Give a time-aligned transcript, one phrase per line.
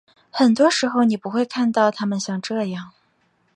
[0.31, 2.91] 很多时候你不会看到他们像这样。